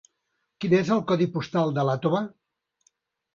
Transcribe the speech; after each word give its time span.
Quin 0.63 0.71
és 0.77 0.89
el 0.95 1.03
codi 1.11 1.27
postal 1.35 1.75
d'Iàtova? 1.77 2.23